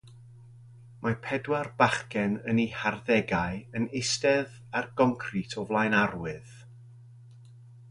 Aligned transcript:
Mae 1.01 1.17
pedwar 1.25 1.69
bachgen 1.81 2.33
yn 2.53 2.61
eu 2.63 2.65
harddegau 2.85 3.61
yn 3.81 3.87
eistedd 4.01 4.57
ar 4.81 4.91
goncrit 5.03 5.57
o 5.65 5.69
flaen 5.71 6.01
arwydd. 6.01 6.59